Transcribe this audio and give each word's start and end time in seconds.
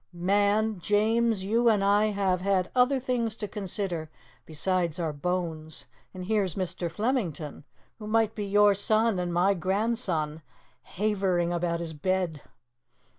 "Man, 0.13 0.79
James, 0.79 1.45
you 1.45 1.69
and 1.69 1.83
I 1.83 2.07
have 2.07 2.41
had 2.41 2.71
other 2.75 2.99
things 2.99 3.35
to 3.35 3.47
consider 3.47 4.09
besides 4.47 4.99
our 4.99 5.13
bones! 5.13 5.85
And 6.11 6.25
here's 6.25 6.55
Mr. 6.55 6.89
Flemington, 6.89 7.65
who 7.99 8.07
might 8.07 8.33
be 8.33 8.45
your 8.47 8.73
son 8.73 9.19
and 9.19 9.31
my 9.31 9.53
grandson, 9.53 10.41
havering 10.81 11.53
about 11.53 11.81
his 11.81 11.93
bed!" 11.93 12.41